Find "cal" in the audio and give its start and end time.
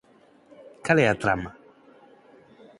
0.85-0.97